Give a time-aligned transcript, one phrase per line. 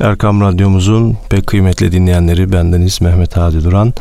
[0.00, 3.94] Erkam Radyomuzun pek kıymetli dinleyenleri bendeniz Mehmet Hadi Duran.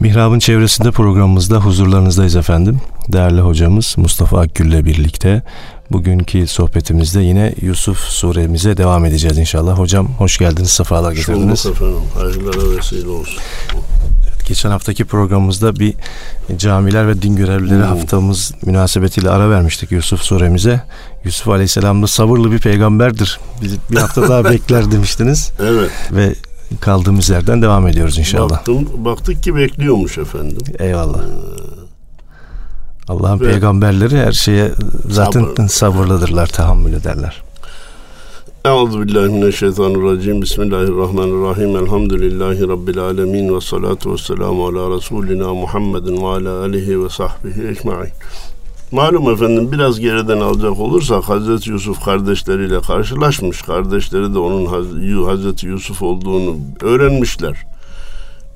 [0.00, 2.80] Mihrab'ın çevresinde programımızda huzurlarınızdayız efendim.
[3.08, 5.42] Değerli hocamız Mustafa Akgül ile birlikte
[5.92, 9.78] bugünkü sohbetimizde yine Yusuf suremize devam edeceğiz inşallah.
[9.78, 11.60] Hocam hoş geldiniz, sefalar getirdiniz.
[11.62, 13.38] Şulluk efendim, hayırlara vesile olsun.
[14.46, 15.94] Geçen haftaki programımızda bir
[16.56, 17.88] camiler ve din görevlileri hmm.
[17.88, 20.82] haftamız münasebetiyle ara vermiştik Yusuf suremize.
[21.24, 23.40] Yusuf Aleyhisselam da sabırlı bir peygamberdir.
[23.62, 25.52] Bir, bir hafta daha bekler demiştiniz.
[25.60, 25.90] Evet.
[26.12, 26.34] Ve
[26.80, 28.50] kaldığımız yerden devam ediyoruz inşallah.
[28.50, 30.58] Baktım, baktık ki bekliyormuş efendim.
[30.78, 31.18] Eyvallah.
[31.18, 31.66] Ee,
[33.08, 34.70] Allah'ın peygamberleri her şeye
[35.08, 35.68] zaten Sabır.
[35.68, 37.42] sabırlıdırlar, tahammül ederler.
[38.66, 40.42] Euzu billahi mineşşeytanirracim.
[40.42, 41.76] Bismillahirrahmanirrahim.
[41.76, 48.10] Elhamdülillahi rabbil alamin ve salatu vesselamu ala resulina Muhammedin ve ala alihi ve sahbihi ecmaîn.
[48.92, 53.62] Malum efendim biraz geriden alacak olursak Hazreti Yusuf kardeşleriyle karşılaşmış.
[53.62, 54.66] Kardeşleri de onun
[55.26, 57.66] Hazreti Yusuf olduğunu öğrenmişler.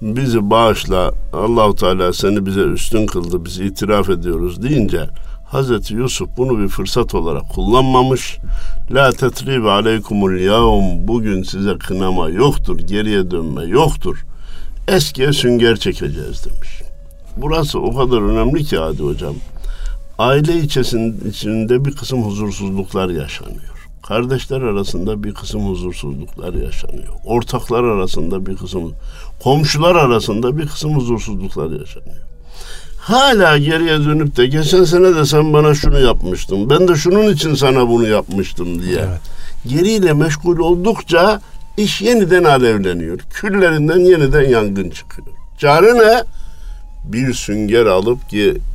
[0.03, 5.09] Bizi bağışla Allahu Teala seni bize üstün kıldı biz itiraf ediyoruz deyince
[5.51, 8.39] Hazreti Yusuf bunu bir fırsat olarak kullanmamış.
[8.91, 14.25] La tetribe aleykumul yavm bugün size kınama yoktur, geriye dönme yoktur.
[14.89, 16.83] Eskiye sünger çekeceğiz demiş.
[17.37, 19.34] Burası o kadar önemli ki Hadi Hocam.
[20.19, 23.89] Aile içerisinde bir kısım huzursuzluklar yaşanıyor.
[24.03, 27.15] Kardeşler arasında bir kısım huzursuzluklar yaşanıyor.
[27.25, 28.93] Ortaklar arasında bir kısım,
[29.43, 32.31] komşular arasında bir kısım huzursuzluklar yaşanıyor
[33.01, 36.70] hala geriye dönüp de geçen sene de sen bana şunu yapmıştın.
[36.70, 38.98] Ben de şunun için sana bunu yapmıştım diye.
[38.98, 39.20] Evet.
[39.67, 41.41] Geriyle meşgul oldukça
[41.77, 43.19] iş yeniden alevleniyor.
[43.19, 45.28] Küllerinden yeniden yangın çıkıyor.
[45.59, 46.25] Çare ne?
[47.05, 48.19] Bir sünger alıp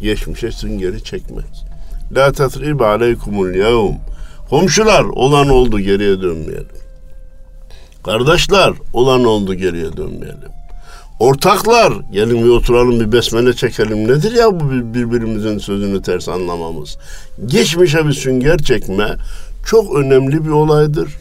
[0.02, 1.66] geçmişe süngeri çekmek.
[2.16, 3.96] La tatrib aleykumul yevm.
[4.50, 6.68] Komşular olan oldu geriye dönmeyelim.
[8.04, 10.52] Kardeşler olan oldu geriye dönmeyelim.
[11.20, 14.08] Ortaklar gelin bir oturalım bir besmele çekelim.
[14.08, 16.98] Nedir ya bu birbirimizin sözünü ters anlamamız?
[17.46, 19.16] Geçmişe bir sünger çekme
[19.66, 21.16] çok önemli bir olaydır.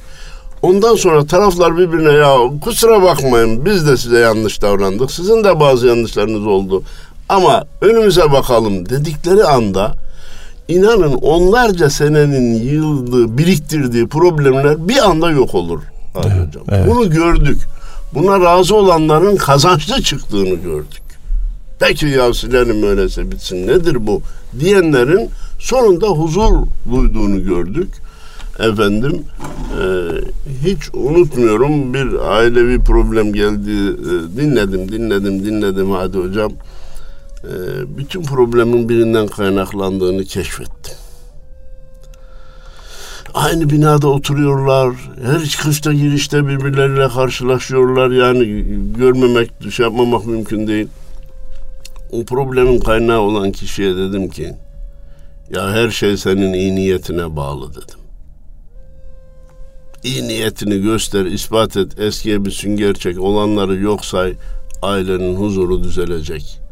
[0.62, 5.10] Ondan sonra taraflar birbirine ya kusura bakmayın biz de size yanlış davrandık.
[5.10, 6.82] Sizin de bazı yanlışlarınız oldu.
[7.28, 9.94] Ama önümüze bakalım dedikleri anda
[10.68, 15.80] inanın onlarca senenin yıldığı, biriktirdiği problemler bir anda yok olur.
[16.14, 16.64] Evet, hocam.
[16.68, 16.86] Evet.
[16.88, 17.58] Bunu gördük.
[18.14, 21.02] Buna razı olanların kazançlı çıktığını gördük.
[21.80, 24.22] Peki ya silelim öyleyse bitsin nedir bu
[24.60, 26.52] diyenlerin sonunda huzur
[26.90, 27.88] duyduğunu gördük.
[28.58, 29.22] Efendim
[29.80, 29.84] e,
[30.64, 36.52] hiç unutmuyorum bir ailevi problem geldi e, dinledim dinledim dinledim hadi hocam
[37.44, 37.52] e,
[37.98, 41.03] bütün problemin birinden kaynaklandığını keşfettim
[43.34, 44.94] aynı binada oturuyorlar.
[45.24, 48.10] Her çıkışta girişte birbirleriyle karşılaşıyorlar.
[48.10, 48.64] Yani
[48.98, 50.88] görmemek, şey yapmamak mümkün değil.
[52.12, 54.54] O problemin kaynağı olan kişiye dedim ki
[55.50, 57.98] ya her şey senin iyi niyetine bağlı dedim.
[60.04, 64.34] İyi niyetini göster, ispat et, eskiye bir sünger çek, olanları yok say,
[64.82, 66.63] ailenin huzuru düzelecek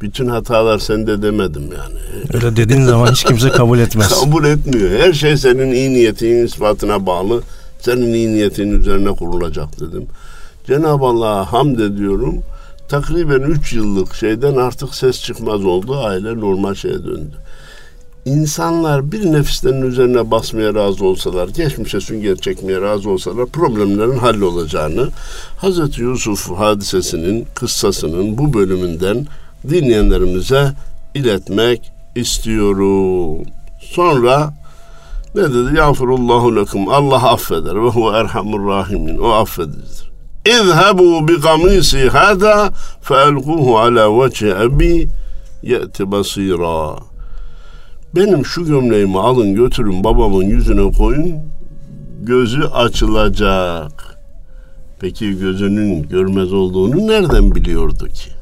[0.00, 1.98] bütün hatalar sende demedim yani.
[2.34, 4.20] Öyle dediğin zaman hiç kimse kabul etmez.
[4.24, 5.00] kabul etmiyor.
[5.00, 7.42] Her şey senin iyi niyetinin ispatına bağlı.
[7.80, 10.06] Senin iyi niyetinin üzerine kurulacak dedim.
[10.66, 12.42] Cenab-ı Allah'a hamd ediyorum.
[12.88, 15.96] Takriben 3 yıllık şeyden artık ses çıkmaz oldu.
[15.96, 17.36] Aile normal şeye döndü.
[18.24, 25.08] İnsanlar bir nefislerin üzerine basmaya razı olsalar, geçmişe sünger çekmeye razı olsalar problemlerin hallolacağını
[25.56, 29.26] Hazreti Yusuf hadisesinin, kıssasının bu bölümünden
[29.68, 30.72] dinleyenlerimize
[31.14, 33.46] iletmek istiyorum.
[33.80, 34.54] Sonra
[35.34, 35.76] ne dedi?
[35.76, 36.88] Yağfirullahu lekum.
[36.88, 39.18] Allah affeder ve huve erhamur rahimin.
[39.18, 40.10] O affedicidir.
[40.46, 45.08] İzhebu bi kamisi hada fe elkuhu ala vece ebi
[45.62, 46.96] ye'ti basira.
[48.14, 51.34] Benim şu gömleğimi alın götürün babamın yüzüne koyun.
[52.22, 54.18] Gözü açılacak.
[55.00, 58.35] Peki gözünün görmez olduğunu nereden biliyordu ki?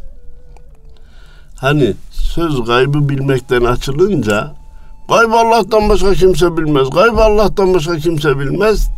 [1.65, 4.53] Hani söz gaybı bilmekten açılınca
[5.09, 6.91] gaybı Allah'tan başka kimse bilmez.
[6.91, 8.89] Gaybı Allah'tan başka kimse bilmez.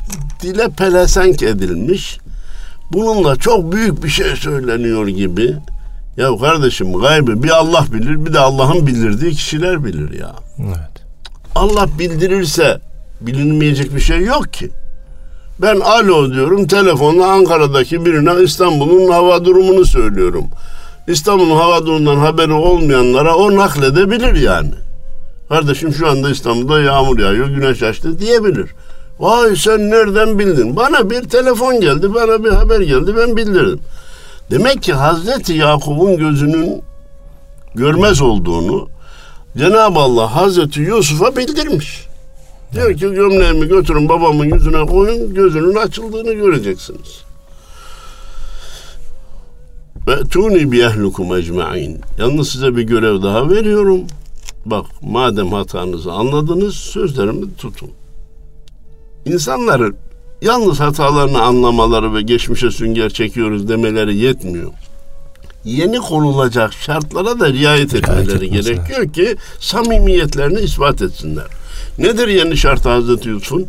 [0.43, 2.19] Dile pelesenk edilmiş.
[2.93, 5.57] Bununla çok büyük bir şey söyleniyor gibi.
[6.17, 10.35] Ya kardeşim gaybı bir Allah bilir bir de Allah'ın bildirdiği kişiler bilir ya.
[10.59, 11.05] Evet.
[11.55, 12.81] Allah bildirirse
[13.21, 14.71] bilinmeyecek bir şey yok ki.
[15.63, 20.45] Ben alo diyorum telefonla Ankara'daki birine İstanbul'un hava durumunu söylüyorum.
[21.09, 24.73] İstanbul'un hava durumundan haberi olmayanlara o nakledebilir yani.
[25.49, 28.71] Kardeşim şu anda İstanbul'da yağmur yağıyor, güneş açtı diyebilir.
[29.19, 30.77] Vay sen nereden bildin?
[30.77, 33.81] Bana bir telefon geldi, bana bir haber geldi, ben bildirdim.
[34.51, 36.83] Demek ki Hazreti Yakup'un gözünün
[37.75, 38.89] görmez olduğunu
[39.59, 42.07] Cenab-ı Allah Hazreti Yusuf'a bildirmiş.
[42.75, 47.26] Diyor ki gömleğimi götürün babamın yüzüne koyun gözünün açıldığını göreceksiniz.
[50.09, 52.01] Ve tuni bi ehlukum ecmain.
[52.19, 54.01] Yalnız size bir görev daha veriyorum.
[54.67, 57.91] Bak madem hatanızı anladınız sözlerimi tutun.
[59.25, 59.97] İnsanların
[60.43, 64.71] yalnız hatalarını anlamaları ve geçmişe sünger çekiyoruz demeleri yetmiyor.
[65.65, 71.47] Yeni konulacak şartlara da riayet etmeleri gerekiyor ki samimiyetlerini ispat etsinler.
[71.99, 73.67] Nedir yeni şart Hazreti Yusuf'un?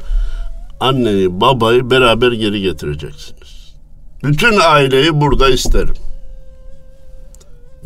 [0.80, 3.74] Anneni, babayı beraber geri getireceksiniz.
[4.24, 5.96] Bütün aileyi burada isterim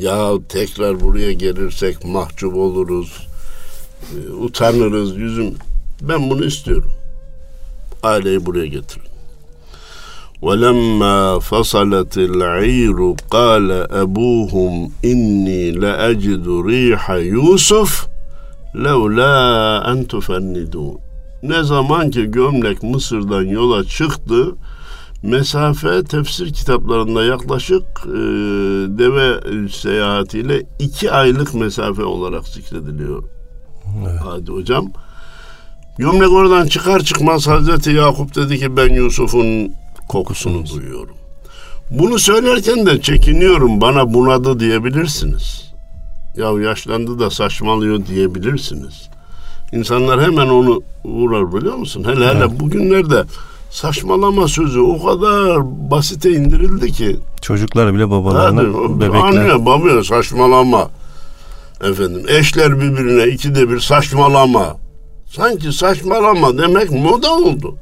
[0.00, 3.28] Ya tekrar buraya gelirsek mahcup oluruz,
[4.12, 5.54] e, utanırız yüzüm.
[6.00, 6.90] Ben bunu istiyorum.
[8.02, 9.16] Aileyi buraya getirin.
[10.42, 13.66] ولما فصلت العير قال
[14.02, 14.74] أبوهم
[15.04, 18.06] إني لأجد ريح يوسف
[18.74, 19.36] لولا
[19.92, 20.98] أن تفندون
[21.42, 24.54] Ne zaman ki gömlek Mısır'dan yola çıktı,
[25.23, 28.17] mesafe tefsir kitaplarında yaklaşık e,
[28.97, 29.39] deve
[29.69, 33.23] seyahatiyle iki aylık mesafe olarak zikrediliyor.
[34.01, 34.19] Evet.
[34.23, 34.91] Hadi hocam.
[35.97, 39.73] Gömlek oradan çıkar çıkmaz Hazreti Yakup dedi ki ben Yusuf'un
[40.09, 41.15] kokusunu duyuyorum.
[41.91, 45.71] Bunu söylerken de çekiniyorum bana bunadı diyebilirsiniz.
[46.37, 49.09] Ya yaşlandı da saçmalıyor diyebilirsiniz.
[49.71, 52.03] İnsanlar hemen onu uğrar biliyor musun?
[52.03, 52.59] Hele hele Evet.
[52.59, 53.23] bugünlerde
[53.71, 55.59] saçmalama sözü o kadar
[55.91, 57.17] basite indirildi ki.
[57.41, 59.19] Çocuklar bile babalarına Hadi, bebekler.
[59.19, 60.89] Anne babaya saçmalama.
[61.83, 64.77] Efendim eşler birbirine ikide bir saçmalama.
[65.35, 67.75] Sanki saçmalama demek moda oldu.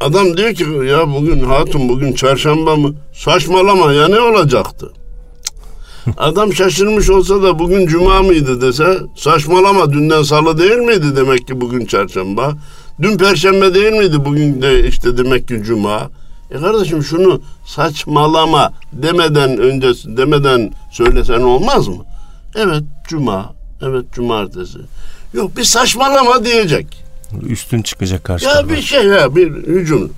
[0.00, 2.94] Adam diyor ki ya bugün hatun bugün çarşamba mı?
[3.12, 4.92] Saçmalama ya ne olacaktı?
[6.18, 11.60] Adam şaşırmış olsa da bugün cuma mıydı dese saçmalama dünden salı değil miydi demek ki
[11.60, 12.54] bugün çarşamba.
[13.02, 16.10] Dün perşembe değil miydi bugün de işte demek ki cuma.
[16.50, 22.04] E kardeşim şunu saçmalama demeden önce demeden söylesen olmaz mı?
[22.54, 24.78] Evet cuma, evet cumartesi.
[25.34, 27.04] Yok bir saçmalama diyecek.
[27.42, 30.12] Üstün çıkacak karşı Ya bir şey ya bir hücum.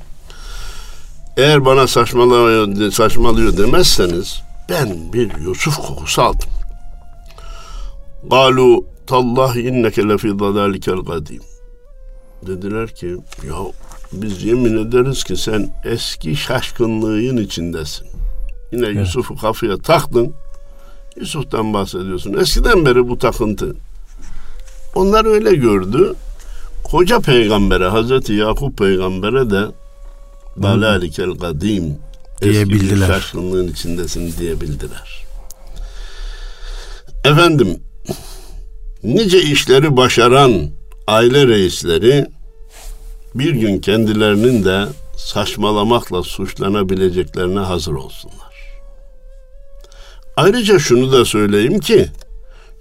[1.36, 6.48] Eğer bana saçmalıyor, saçmalıyor demezseniz ben bir Yusuf kokusu aldım.
[8.30, 11.40] Galu tallahi inneke lefi dalalikel kadim.
[12.46, 13.16] Dediler ki
[13.48, 13.54] ya
[14.12, 18.06] biz yemin ederiz ki sen eski şaşkınlığın içindesin.
[18.72, 20.34] Yine Yusuf'u kafaya taktın.
[21.16, 22.32] Yusuf'tan bahsediyorsun.
[22.32, 23.76] Eskiden beri bu takıntı.
[24.94, 26.14] Onlar öyle gördü.
[26.84, 29.64] Koca peygambere Hazreti Yakup peygambere de
[30.62, 31.98] dalalikel kadim
[32.42, 33.06] eski Diyebildiler.
[33.06, 35.24] şaşkınlığın içindesin diyebildiler.
[37.24, 37.80] Efendim
[39.02, 40.70] nice işleri başaran
[41.12, 42.26] aile reisleri
[43.34, 44.86] bir gün kendilerinin de
[45.16, 48.52] saçmalamakla suçlanabileceklerine hazır olsunlar.
[50.36, 52.08] Ayrıca şunu da söyleyeyim ki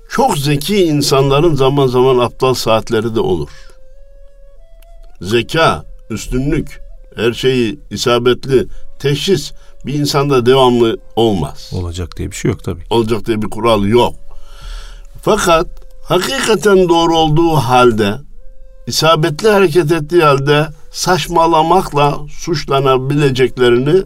[0.10, 3.50] çok zeki insanların zaman zaman aptal saatleri de olur.
[5.22, 6.82] Zeka, üstünlük,
[7.16, 8.68] her şeyi isabetli
[9.00, 9.52] teşhis
[9.86, 11.72] bir insanda devamlı olmaz.
[11.74, 12.84] Olacak diye bir şey yok tabii.
[12.90, 14.16] Olacak diye bir kural yok.
[15.22, 18.15] Fakat hakikaten doğru olduğu halde,
[18.87, 24.03] isabetli hareket ettiği halde saçmalamakla suçlanabileceklerini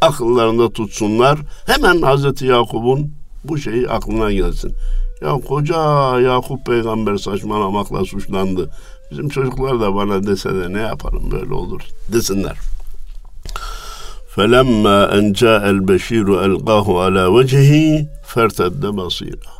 [0.00, 1.38] akıllarında tutsunlar.
[1.66, 3.12] Hemen Hazreti Yakup'un
[3.44, 4.72] bu şeyi aklına gelsin.
[5.22, 5.76] Ya koca
[6.20, 8.70] Yakup peygamber saçmalamakla suçlandı.
[9.10, 11.80] Bizim çocuklar da bana dese de ne yaparım böyle olur
[12.12, 12.56] desinler.
[14.36, 19.52] فَلَمَّا أَنْ جَاءَ الْبَشِيرُ أَلْقَاهُ عَلَى وَجْهِهِ فَارْتَدَّ بَصِيرًا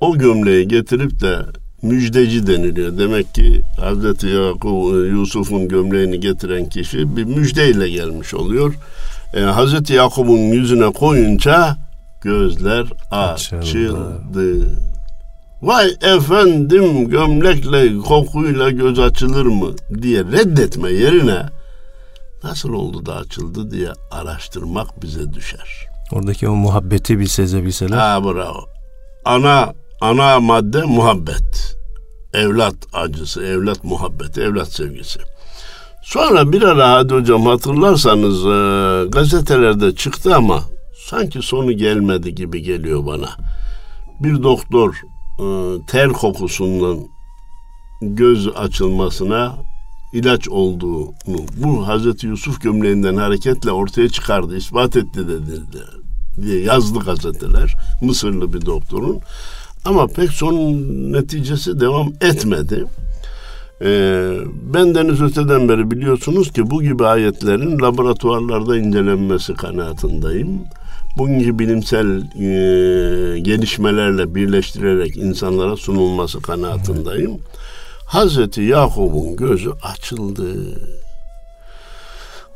[0.00, 1.36] o gömleği getirip de
[1.82, 2.98] müjdeci deniliyor.
[2.98, 8.74] Demek ki Hazreti Yakup, Yusuf'un gömleğini getiren kişi bir müjdeyle gelmiş oluyor.
[9.34, 11.76] E, Hazreti Yakup'un yüzüne koyunca
[12.22, 13.60] gözler Açıldı.
[13.60, 14.66] açıldı.
[15.62, 19.70] Vay efendim gömlekle kokuyla göz açılır mı
[20.02, 21.42] diye reddetme yerine
[22.44, 25.86] nasıl oldu da açıldı diye araştırmak bize düşer.
[26.12, 27.96] Oradaki o muhabbeti bir sezebilseler.
[27.96, 28.64] Ha bravo.
[29.24, 31.76] Ana ana madde muhabbet.
[32.34, 35.20] Evlat acısı, evlat muhabbeti, evlat sevgisi.
[36.02, 40.60] Sonra bir ara hadi hocam hatırlarsanız e, gazetelerde çıktı ama
[41.08, 43.28] sanki sonu gelmedi gibi geliyor bana.
[44.20, 44.94] Bir doktor
[45.38, 45.46] e,
[45.86, 46.98] ter kokusundan
[48.02, 49.56] göz açılmasına
[50.12, 51.12] ilaç olduğunu
[51.56, 55.60] bu Hazreti Yusuf gömleğinden hareketle ortaya çıkardı, ispat etti dedi
[56.42, 57.74] diye yazdı gazeteler.
[58.02, 59.20] Mısırlı bir doktorun.
[59.84, 60.54] Ama pek son
[61.12, 62.84] neticesi devam etmedi.
[63.82, 64.32] Ee,
[64.74, 70.48] ben deniz öteden beri biliyorsunuz ki bu gibi ayetlerin laboratuvarlarda incelenmesi kanaatindeyim.
[71.18, 77.38] Bugünkü bilimsel e, gelişmelerle birleştirerek insanlara sunulması kanaatindeyim.
[78.06, 80.54] Hazreti Yakup'un gözü açıldı.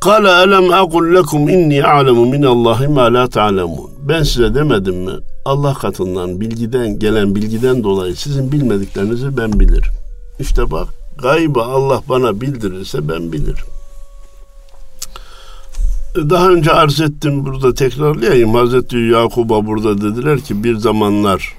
[0.04, 3.90] Kale elem akul lekum inni a'lemu min Allahi ma la ta'lemun.
[4.08, 5.12] Ben size demedim mi?
[5.44, 9.92] Allah katından bilgiden gelen bilgiden dolayı sizin bilmediklerinizi ben bilirim.
[10.40, 13.66] İşte bak gaybı Allah bana bildirirse ben bilirim.
[16.16, 18.54] Daha önce arz ettim burada tekrarlayayım.
[18.54, 21.54] Hazreti Yakub'a burada dediler ki bir zamanlar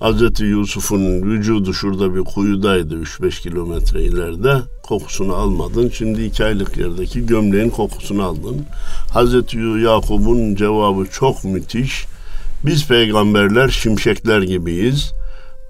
[0.00, 4.54] Hazreti Yusuf'un vücudu şurada bir kuyudaydı 3-5 kilometre ileride.
[4.82, 5.88] Kokusunu almadın.
[5.88, 8.66] Şimdi iki aylık yerdeki gömleğin kokusunu aldın.
[9.10, 12.06] Hazreti Yakub'un cevabı çok müthiş.
[12.66, 15.12] Biz peygamberler şimşekler gibiyiz.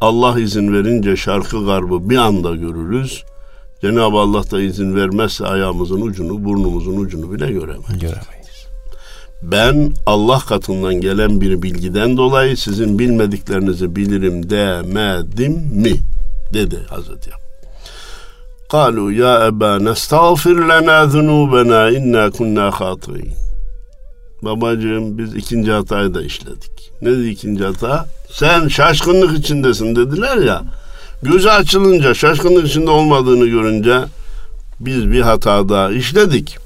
[0.00, 3.24] Allah izin verince şarkı garbı bir anda görürüz.
[3.80, 7.98] Cenab-ı Allah da izin vermezse ayağımızın ucunu, burnumuzun ucunu bile göremeyiz.
[8.00, 8.33] Göremeyiz
[9.50, 15.92] ben Allah katından gelen bir bilgiden dolayı sizin bilmediklerinizi bilirim demedim mi?
[16.54, 17.44] Dedi Hazreti Yakup.
[18.70, 23.32] Kalu ya eba nestağfir lena zunubena inna kunna hatirin.
[24.42, 26.92] Babacığım biz ikinci hatayı da işledik.
[27.02, 28.06] Ne dedi ikinci hata?
[28.30, 30.62] Sen şaşkınlık içindesin dediler ya.
[31.22, 34.00] Gözü açılınca şaşkınlık içinde olmadığını görünce
[34.80, 36.63] biz bir hata daha işledik.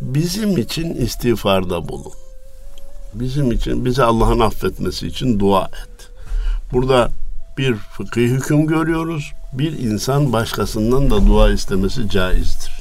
[0.00, 2.12] Bizim için istiğfarda bulun.
[3.14, 6.08] Bizim için bize Allah'ın affetmesi için dua et.
[6.72, 7.10] Burada
[7.58, 9.32] bir fıkhi hüküm görüyoruz.
[9.52, 12.72] Bir insan başkasından da dua istemesi caizdir.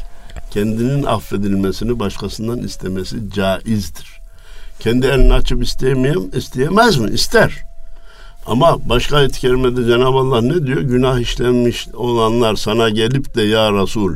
[0.51, 4.19] Kendinin affedilmesini başkasından istemesi caizdir.
[4.79, 7.09] Kendi elini açıp isteyemeyem, isteyemez mi?
[7.09, 7.63] İster.
[8.45, 10.81] Ama başka ayet-i kerimede Cenab-ı Allah ne diyor?
[10.81, 14.15] Günah işlenmiş olanlar sana gelip de ya Resul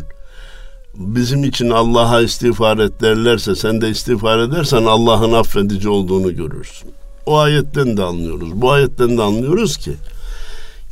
[0.96, 6.92] bizim için Allah'a istiğfar et derlerse sen de istiğfar edersen Allah'ın affedici olduğunu görürsün.
[7.26, 8.62] O ayetten de anlıyoruz.
[8.62, 9.92] Bu ayetten de anlıyoruz ki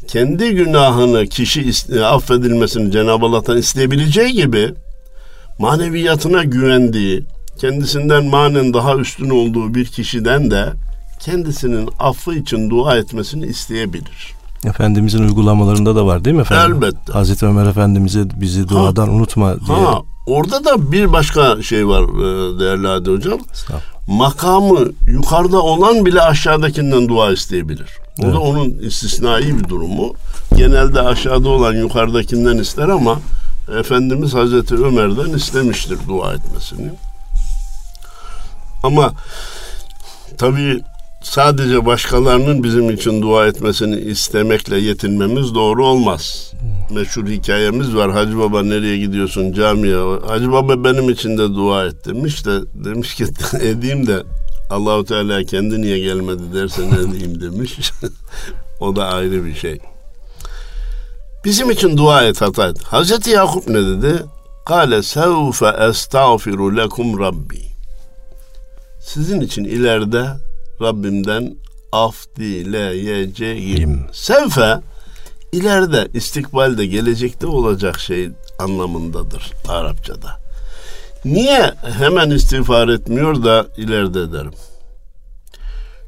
[0.08, 1.72] kendi günahını kişi
[2.06, 4.74] affedilmesini Cenab-ı Allah'tan isteyebileceği gibi
[5.60, 7.24] maneviyatına güvendiği,
[7.58, 10.74] kendisinden manen daha üstün olduğu bir kişiden de
[11.20, 14.38] kendisinin affı için dua etmesini isteyebilir.
[14.65, 16.75] Efendimizin uygulamalarında da var değil mi efendim?
[16.75, 17.13] Elbette.
[17.13, 19.77] Hazreti Ömer Efendimiz'e bizi duadan ha, unutma diye.
[19.77, 23.39] Ha, orada da bir başka şey var e, değerli Hadi Hocam.
[24.07, 27.89] Makamı yukarıda olan bile aşağıdakinden dua isteyebilir.
[28.19, 28.33] O evet.
[28.33, 30.13] da onun istisnai bir durumu.
[30.55, 33.19] Genelde aşağıda olan yukarıdakinden ister ama
[33.79, 36.91] Efendimiz Hazreti Ömer'den istemiştir dua etmesini.
[38.83, 39.13] Ama
[40.37, 40.81] tabii
[41.21, 46.53] sadece başkalarının bizim için dua etmesini istemekle yetinmemiz doğru olmaz.
[46.91, 48.11] Meşhur hikayemiz var.
[48.11, 50.19] Hacı Baba nereye gidiyorsun camiye?
[50.27, 53.25] Hacı Baba benim için de dua et demiş de demiş ki
[53.61, 54.23] edeyim de
[54.69, 57.91] Allahu Teala kendi niye gelmedi dersen edeyim demiş.
[58.79, 59.79] o da ayrı bir şey.
[61.45, 62.83] Bizim için dua et hata et.
[62.83, 64.23] Hazreti Yakup ne dedi?
[64.65, 67.61] Kale sevfe estağfiru lekum rabbi.
[68.99, 70.25] Sizin için ileride
[70.81, 71.55] Rabbimden
[71.91, 74.05] af dileyeceğim.
[74.12, 74.79] Sevfe
[75.51, 80.39] ileride istikbalde gelecekte olacak şey anlamındadır Arapçada.
[81.25, 84.53] Niye hemen istiğfar etmiyor da ileride ederim?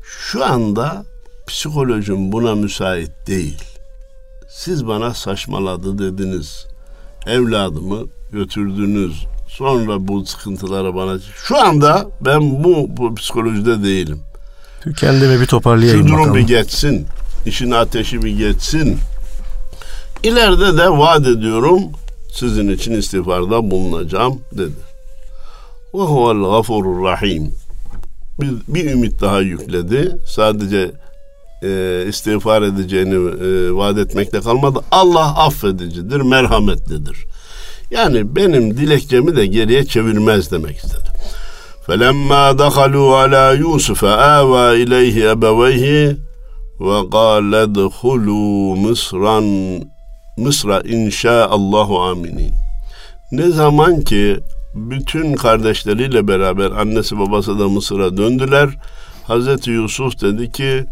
[0.04, 1.06] Şu anda
[1.48, 3.64] psikolojim buna müsait değil.
[4.50, 6.68] Siz bana saçmaladı dediniz.
[7.28, 9.26] Evladımı götürdünüz.
[9.48, 11.20] Sonra bu sıkıntılara bana...
[11.20, 14.24] Şu anda ben bu, bu psikolojide değilim.
[14.98, 16.36] Kendimi bir toparlayayım Şu durum bakalım.
[16.38, 17.08] bir geçsin.
[17.46, 18.98] İşin ateşi bir geçsin.
[20.24, 21.82] İleride de vaat ediyorum
[22.34, 24.72] sizin için istiğfarda bulunacağım dedi.
[25.94, 27.54] Ve huvel gafurur rahim.
[28.42, 30.12] Bir, bir ümit daha yükledi.
[30.28, 30.92] Sadece
[31.64, 34.80] e, istiğfar edeceğini e, vaat etmekle kalmadı.
[34.92, 37.18] Allah affedicidir, merhametlidir.
[37.92, 41.11] Yani benim dilekçemi de geriye çevirmez demek istedi.
[41.91, 44.03] فَلَمَّا دَخَلُوا عَلَى يُوسُفَ
[44.39, 46.17] آوَى إِلَيْهِ أَبَوَيْهِ
[46.81, 49.41] وَقَالَ دَخُلُوا مِصْرًا
[50.37, 52.53] Mısra inşaallahu aminin.
[53.33, 54.37] Ne zaman ki
[54.75, 58.69] bütün kardeşleriyle beraber annesi babası da Mısır'a döndüler.
[59.25, 60.85] Hazreti Yusuf dedi ki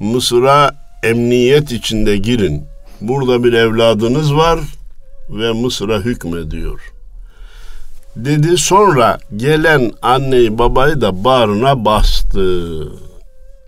[0.00, 0.70] Mısır'a
[1.02, 2.64] emniyet içinde girin.
[3.00, 4.60] Burada bir evladınız var.
[5.30, 6.80] ve Mısır'a hükmediyor.
[8.25, 12.83] Dedi sonra gelen anneyi babayı da bağrına bastı.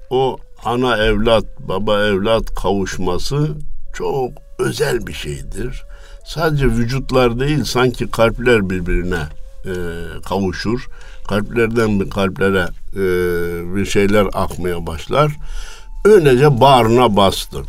[0.09, 3.47] O ana evlat, baba evlat kavuşması
[3.93, 5.83] çok özel bir şeydir.
[6.25, 9.21] Sadece vücutlar değil sanki kalpler birbirine
[9.65, 9.73] e,
[10.25, 10.87] kavuşur.
[11.27, 13.01] Kalplerden bir kalplere e,
[13.75, 15.31] bir şeyler akmaya başlar.
[16.05, 17.63] Öylece bağrına bastı.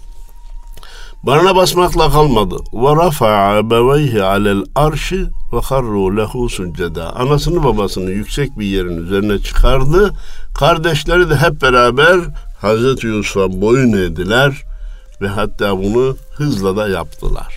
[1.23, 2.57] Bağrına basmakla kalmadı.
[2.73, 7.17] Ve rafa'a ebeveyhi alel arşi ve harru lehu succeda.
[7.17, 10.11] Anasını babasını yüksek bir yerin üzerine çıkardı.
[10.55, 12.21] Kardeşleri de hep beraber
[12.61, 14.63] Hazreti Yusuf'a boyun eğdiler
[15.21, 17.55] ve hatta bunu hızla da yaptılar.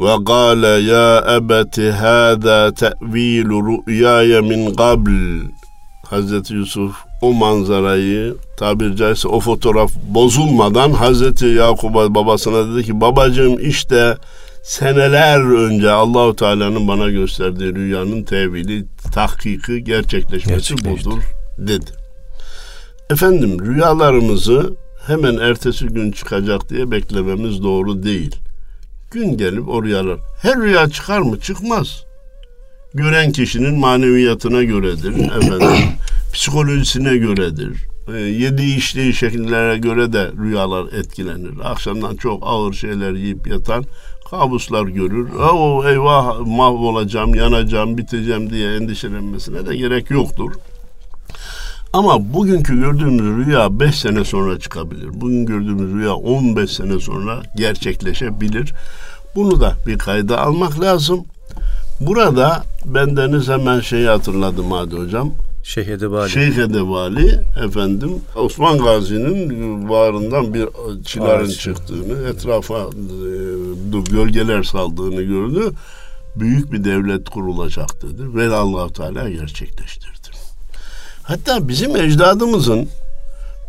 [0.00, 5.10] Ve gâle ya ebeti hâdâ te'vîlu rü'yâye min qabl.
[6.10, 13.58] Hazreti Yusuf o manzarayı tabir caizse o fotoğraf bozulmadan Hazreti Yakub'a babasına dedi ki babacığım
[13.68, 14.16] işte
[14.62, 21.22] seneler önce Allahu Teala'nın bana gösterdiği rüyanın tevili, tahkiki, gerçekleşmesi budur
[21.58, 21.90] dedi.
[23.10, 24.74] Efendim rüyalarımızı
[25.06, 28.36] hemen ertesi gün çıkacak diye beklememiz doğru değil.
[29.10, 30.18] Gün gelip o rüyalar.
[30.42, 31.40] Her rüya çıkar mı?
[31.40, 32.04] Çıkmaz.
[32.94, 35.14] Gören kişinin maneviyatına göredir.
[35.36, 35.68] Efendim,
[36.32, 37.87] psikolojisine göredir.
[38.14, 41.54] E, yediği içtiği şekillere göre de rüyalar etkilenir.
[41.64, 43.84] Akşamdan çok ağır şeyler yiyip yatan
[44.30, 45.28] kabuslar görür.
[45.52, 50.52] O eyvah mahvolacağım, yanacağım, biteceğim diye endişelenmesine de gerek yoktur.
[51.92, 55.08] Ama bugünkü gördüğümüz rüya 5 sene sonra çıkabilir.
[55.12, 58.72] Bugün gördüğümüz rüya 15 sene sonra gerçekleşebilir.
[59.34, 61.24] Bunu da bir kayda almak lazım.
[62.00, 65.32] Burada bendeniz hemen şeyi hatırladım hadi hocam.
[65.68, 66.30] Şeyh Edebali.
[66.30, 70.68] Şeyh Edebali efendim Osman Gazi'nin varından bir
[71.04, 71.58] çıların Ağaç.
[71.60, 75.72] çıktığını, etrafa e, gölgeler saldığını gördü.
[76.36, 80.28] Büyük bir devlet kurulacak dedi ve Allah Teala gerçekleştirdi.
[81.22, 82.88] Hatta bizim ecdadımızın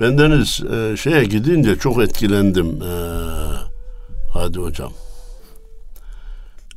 [0.02, 2.82] bendeniz e, şeye gidince çok etkilendim.
[2.82, 2.94] E,
[4.34, 4.92] hadi hocam.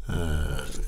[0.08, 0.16] E,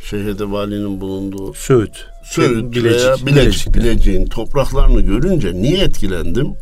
[0.03, 2.14] Şehide Vali'nin bulunduğu Söğüt.
[2.25, 6.55] Söğüt Bilecik, veya Bilecik, Bilecik'in topraklarını görünce niye etkilendim?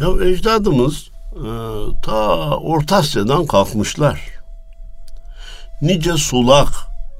[0.00, 1.48] Ya ecdadımız e,
[2.02, 4.20] ta Orta Asya'dan kalkmışlar.
[5.82, 6.68] Nice sulak,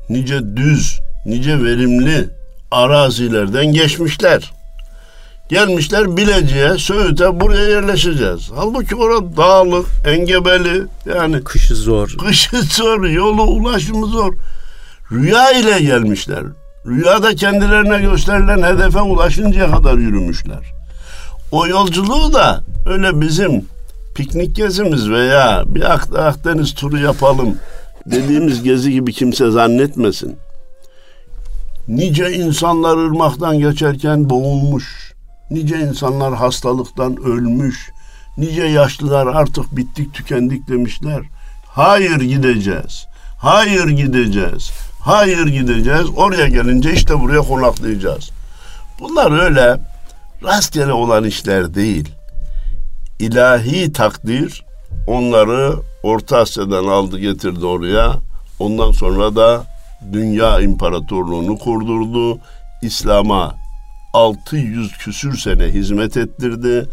[0.08, 2.28] nice düz, nice verimli
[2.70, 4.52] arazilerden geçmişler.
[5.48, 8.50] Gelmişler Bilecik'e, Söğüt'e buraya yerleşeceğiz.
[8.54, 10.82] Halbuki orada dağlık, engebeli
[11.14, 11.44] yani.
[11.44, 12.16] Kışı zor.
[12.18, 14.34] Kışı zor, yolu ulaşımı zor.
[15.12, 16.42] Rüya ile gelmişler.
[16.86, 20.74] Rüyada kendilerine gösterilen hedefe ulaşıncaya kadar yürümüşler.
[21.52, 23.64] O yolculuğu da öyle bizim
[24.14, 25.90] piknik gezimiz veya bir
[26.26, 27.58] Akdeniz turu yapalım
[28.06, 30.36] dediğimiz gezi gibi kimse zannetmesin.
[31.88, 35.14] Nice insanlar ırmaktan geçerken boğulmuş
[35.50, 37.90] Nice insanlar hastalıktan ölmüş.
[38.38, 41.20] Nice yaşlılar artık bittik tükendik demişler.
[41.66, 43.06] Hayır gideceğiz.
[43.38, 44.70] Hayır gideceğiz.
[45.04, 46.06] Hayır gideceğiz.
[46.16, 48.30] Oraya gelince işte buraya konaklayacağız.
[49.00, 49.80] Bunlar öyle
[50.44, 52.08] rastgele olan işler değil.
[53.18, 54.64] İlahi takdir
[55.06, 58.16] onları Orta Asya'dan aldı getirdi oraya.
[58.58, 59.64] Ondan sonra da
[60.12, 62.38] dünya imparatorluğunu kurdurdu.
[62.82, 63.54] İslam'a
[64.14, 66.88] 600 küsür sene hizmet ettirdi.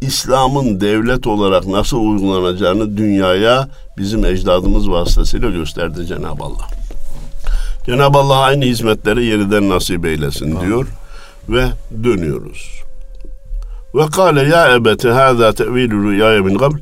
[0.00, 3.68] İslam'ın devlet olarak nasıl uygulanacağını dünyaya
[3.98, 6.79] bizim ecdadımız vasıtasıyla gösterdi Cenab-ı Allah.
[7.86, 10.86] Cenab-ı Allah aynı hizmetleri yeniden nasip eylesin diyor
[11.48, 11.66] ve
[12.04, 12.82] dönüyoruz.
[13.94, 16.76] Ve kâle ya ebete hâzâ te'vilü rüyâye min qabl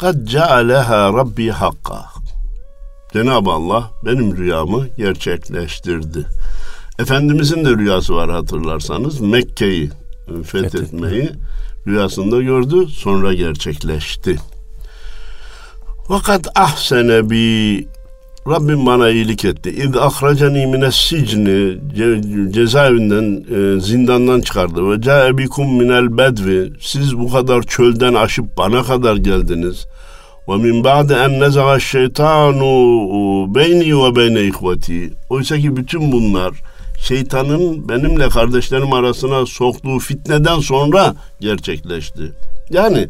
[0.00, 2.04] kad cealeha rabbi hakka.
[3.12, 6.26] Cenab-ı Allah benim rüyamı gerçekleştirdi.
[6.98, 9.20] Efendimizin de rüyası var hatırlarsanız.
[9.20, 9.90] Mekke'yi
[10.44, 11.30] fethetmeyi
[11.86, 12.86] rüyasında gördü.
[12.86, 14.36] Sonra gerçekleşti.
[16.08, 17.88] Fakat ahsene bi
[18.48, 19.70] Rabbim bana iyilik etti.
[19.70, 21.78] İz ahracani mines sicni
[22.52, 28.82] cezaevinden e, zindandan çıkardı ve cae bikum minel bedvi siz bu kadar çölden aşıp bana
[28.82, 29.86] kadar geldiniz.
[30.48, 32.64] Ve min ba'de en nezaga şeytanu
[33.54, 35.12] beyni ve beyne ihveti.
[35.30, 36.52] Oysa ki bütün bunlar
[36.98, 42.32] şeytanın benimle kardeşlerim arasına soktuğu fitneden sonra gerçekleşti.
[42.70, 43.08] Yani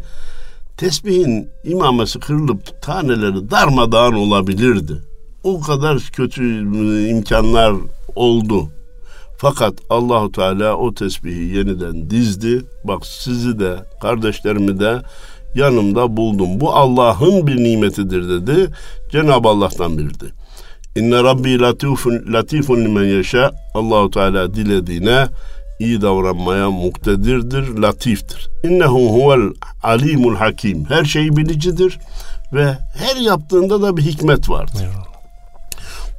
[0.77, 5.14] tesbihin imamesi kırılıp taneleri darmadağın olabilirdi.
[5.45, 6.61] O kadar kötü
[7.09, 7.75] imkanlar
[8.17, 8.69] oldu.
[9.37, 12.65] Fakat Allahu Teala o tesbihi yeniden dizdi.
[12.85, 15.03] Bak sizi de kardeşlerimi de
[15.55, 16.61] yanımda buldum.
[16.61, 18.71] Bu Allah'ın bir nimetidir dedi.
[19.11, 20.25] Cenab-ı Allah'tan bildi.
[20.97, 23.53] İnne Rabbi latifun, latifun limen yaşa.
[23.75, 25.27] Allahu Teala dilediğine
[25.79, 28.49] iyi davranmaya muktedirdir, latiftir.
[28.65, 29.53] İnnehu huvel
[29.83, 30.85] alimul hakim.
[30.85, 31.99] Her şeyi bilicidir
[32.53, 34.81] ve her yaptığında da bir hikmet vardır.
[34.81, 35.14] Eyvallah.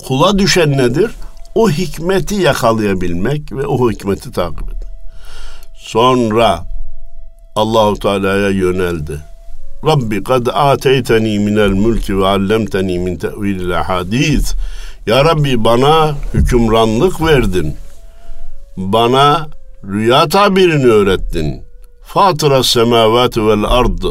[0.07, 1.11] Kula düşen nedir?
[1.55, 4.83] O hikmeti yakalayabilmek ve o hikmeti takip etmek.
[5.77, 6.63] Sonra
[7.55, 9.19] Allahu Teala'ya yöneldi.
[9.85, 14.53] Rabbi kad ateyteni minel mülki ve allemteni min tevilil hadis.
[15.07, 17.75] Ya Rabbi bana hükümranlık verdin.
[18.77, 19.47] Bana
[19.83, 21.63] rüya tabirini öğrettin.
[22.03, 24.03] Fatıra semavati vel ard.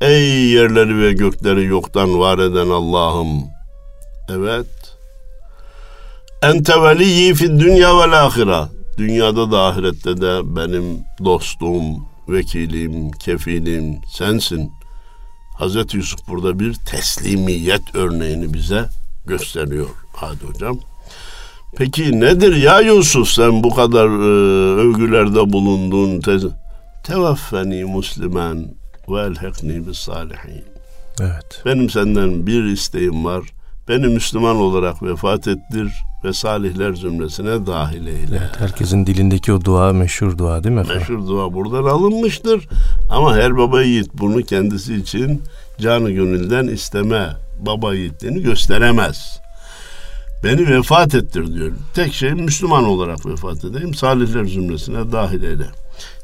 [0.00, 3.28] Ey yerleri ve gökleri yoktan var eden Allah'ım.
[4.28, 4.81] Evet.
[6.42, 8.68] Ente veliyyi fid dünya vel ahira.
[8.98, 11.84] Dünyada da ahirette de benim dostum,
[12.28, 14.72] vekilim, kefilim sensin.
[15.58, 18.84] Hazreti Yusuf burada bir teslimiyet örneğini bize
[19.26, 19.86] gösteriyor.
[20.12, 20.78] Hadi hocam.
[21.76, 26.20] Peki nedir ya Yusuf sen bu kadar e, övgülerde bulundun?
[26.20, 26.48] Te-
[27.04, 28.74] Tevaffeni muslimen
[29.08, 30.64] ve elhekni bis salihin.
[31.20, 31.62] Evet.
[31.64, 33.42] Benim senden bir isteğim var.
[33.88, 35.92] Beni Müslüman olarak vefat ettir
[36.24, 38.38] ve salihler zümresine dahil eyle.
[38.40, 41.00] Evet, herkesin dilindeki o dua meşhur dua değil mi efendim?
[41.00, 42.68] Meşhur dua buradan alınmıştır.
[43.10, 45.42] Ama her baba yiğit bunu kendisi için
[45.80, 47.28] canı gönülden isteme
[47.66, 49.40] baba yiğitliğini gösteremez.
[50.44, 51.72] Beni vefat ettir diyor.
[51.94, 53.94] Tek şey Müslüman olarak vefat edeyim.
[53.94, 55.66] Salihler zümresine dahil eyle.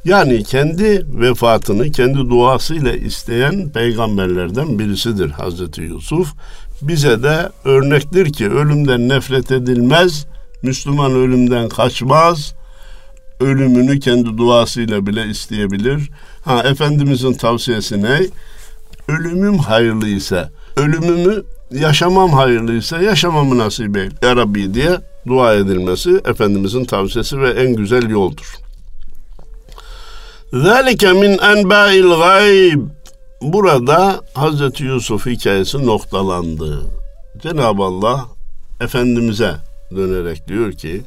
[0.05, 6.33] Yani kendi vefatını kendi duasıyla isteyen peygamberlerden birisidir Hazreti Yusuf.
[6.83, 10.27] Bize de örnektir ki ölümden nefret edilmez,
[10.63, 12.55] Müslüman ölümden kaçmaz,
[13.41, 16.11] ölümünü kendi duasıyla bile isteyebilir.
[16.45, 18.21] Ha Efendimizin tavsiyesi ne?
[19.09, 27.41] Ölümüm hayırlıysa, ölümümü yaşamam hayırlıysa yaşamamı nasip eyle ya Rabbi diye dua edilmesi Efendimizin tavsiyesi
[27.41, 28.68] ve en güzel yoldur.
[30.53, 32.81] Zalike min enba'il gayb.
[33.43, 36.81] Burada Hazreti Yusuf hikayesi noktalandı.
[37.43, 38.27] Cenab-ı Allah
[38.81, 39.55] Efendimiz'e
[39.97, 41.03] dönerek diyor ki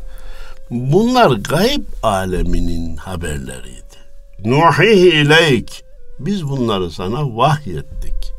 [0.69, 3.97] bunlar gayb aleminin haberleriydi.
[4.45, 5.83] Nuhihi ileyk.
[6.19, 8.33] Biz bunları sana vahyettik.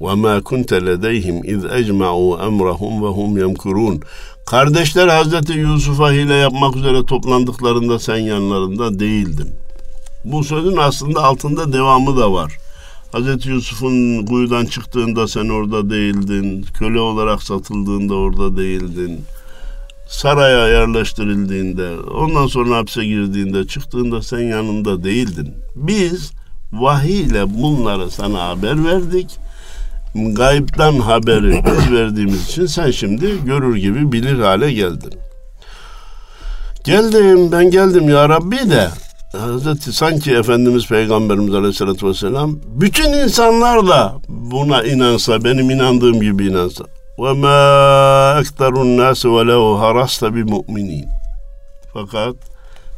[0.00, 4.00] Ve ma kunte ledeyhim iz ecma'u emrahum ve hum yemkurun.
[4.46, 9.54] Kardeşler Hazreti Yusuf'a hile yapmak üzere toplandıklarında sen yanlarında değildin.
[10.24, 12.58] Bu sözün aslında altında devamı da var.
[13.12, 16.66] Hazreti Yusuf'un kuyudan çıktığında sen orada değildin.
[16.78, 19.20] Köle olarak satıldığında orada değildin.
[20.08, 25.54] Saraya yerleştirildiğinde, ondan sonra hapse girdiğinde, çıktığında sen yanında değildin.
[25.76, 26.32] Biz
[26.72, 29.36] vahiy ile bunları sana haber verdik.
[30.14, 35.12] Gayipten haberi biz verdiğimiz için sen şimdi görür gibi bilir hale geldin.
[36.84, 38.88] Geldim ben geldim ya Rabbi de
[39.32, 46.84] Hazreti sanki Efendimiz Peygamberimiz Aleyhisselatü Vesselam bütün insanlar da buna inansa, benim inandığım gibi inansa.
[47.18, 51.06] Ve ma ektarun nasi ve lehu harasta bi mu'minin.
[51.94, 52.36] Fakat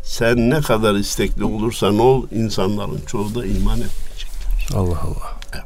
[0.02, 4.68] sen ne kadar istekli olursan ol insanların çoğu da iman etmeyecekler.
[4.74, 5.40] Allah Allah.
[5.52, 5.64] Evet.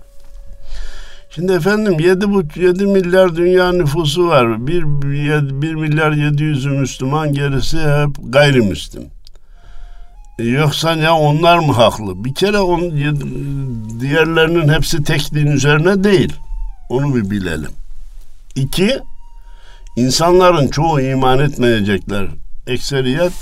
[1.31, 4.66] Şimdi efendim 7, 7 milyar dünya nüfusu var.
[4.66, 4.83] 1,
[5.62, 9.13] 1 milyar 700'ü Müslüman gerisi hep gayrimüslim.
[10.38, 12.25] Yoksa ya onlar mı haklı?
[12.25, 12.81] Bir kere on,
[14.01, 16.33] diğerlerinin hepsi tek din üzerine değil.
[16.88, 17.70] Onu bir bilelim.
[18.55, 18.99] İki,
[19.97, 22.27] insanların çoğu iman etmeyecekler.
[22.66, 23.33] Ekseriyet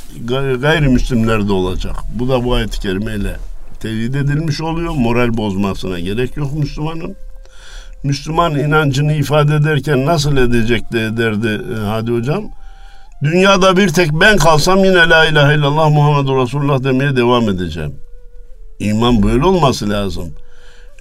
[0.60, 1.96] gayrimüslimler de olacak.
[2.14, 3.36] Bu da bu ayet-i kerimeyle
[3.80, 4.94] teyit edilmiş oluyor.
[4.94, 7.16] Moral bozmasına gerek yok Müslümanın.
[8.04, 12.44] Müslüman inancını ifade ederken nasıl edecek de ederdi e, Hadi Hocam?
[13.22, 17.94] Dünyada bir tek ben kalsam yine la ilahe illallah Muhammedur Resulullah demeye devam edeceğim.
[18.78, 20.32] İman böyle olması lazım.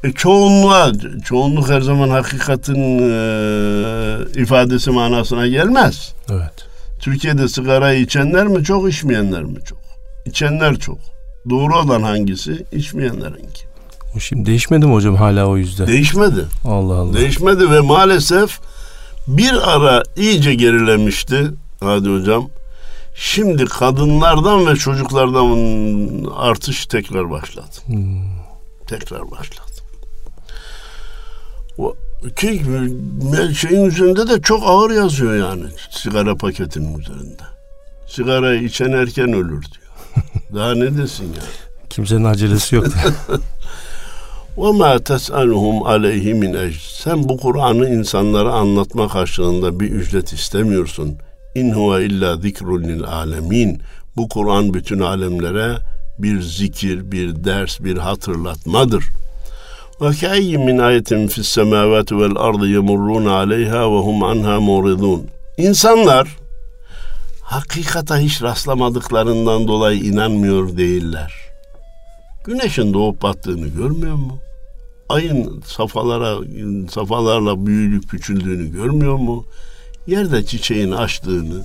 [0.04, 0.92] E, çoğunluğa,
[1.26, 6.14] çoğunluk her zaman hakikatin e, ifadesi manasına gelmez.
[6.32, 6.68] Evet.
[7.00, 9.80] Türkiye'de sigarayı içenler mi çok, içmeyenler mi çok?
[10.26, 10.98] İçenler çok.
[11.50, 12.66] Doğru olan hangisi?
[12.72, 13.64] İçmeyenlerinki.
[14.16, 15.88] O şimdi değişmedi mi hocam hala o yüzden?
[15.88, 16.46] Değişmedi.
[16.66, 17.14] Allah Allah.
[17.14, 18.60] Değişmedi ve maalesef
[19.28, 21.52] bir ara iyice gerilemişti.
[21.84, 22.50] Hadi hocam.
[23.16, 27.68] Şimdi kadınlardan ve çocuklardan artış tekrar başladı.
[27.86, 28.22] Hmm.
[28.88, 29.72] Tekrar başladı.
[32.36, 32.62] Ki
[33.56, 37.44] şeyin üzerinde de çok ağır yazıyor yani sigara paketinin üzerinde.
[38.08, 40.16] Sigara içen erken ölür diyor.
[40.56, 41.42] Daha ne desin ya?
[41.90, 42.86] Kimsenin acelesi yok.
[44.58, 46.80] Ve ma tes'aluhum aleyhi min ecr.
[47.04, 51.18] Sen bu Kur'an'ı insanlara anlatma karşılığında bir ücret istemiyorsun.
[51.56, 53.82] İn huve illa zikrun lil alemin.
[54.18, 55.78] Bu Kur'an bütün alemlere
[56.20, 59.04] bir zikir, bir ders, bir hatırlatmadır.
[60.02, 65.28] Ve kayyi min ayetin fis semavati vel ardı yemurrun aleyha ve hum anha muridun.
[65.58, 66.38] İnsanlar
[67.42, 71.34] hakikata hiç rastlamadıklarından dolayı inanmıyor değiller.
[72.46, 74.40] Güneşin doğup battığını görmüyor mu?
[75.10, 76.38] Ayın safalara
[76.92, 79.46] safalarla büyüdük küçüldüğünü görmüyor mu?
[80.08, 81.64] Yerde çiçeğin açtığını,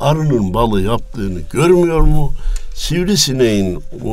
[0.00, 2.32] arının balı yaptığını görmüyor mu?
[2.74, 4.08] Sivrisineğin e,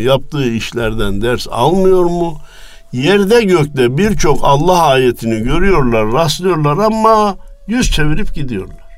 [0.00, 2.38] yaptığı işlerden ders almıyor mu?
[2.92, 7.36] Yerde gökte birçok Allah ayetini görüyorlar, rastlıyorlar ama
[7.66, 8.88] yüz çevirip gidiyorlar.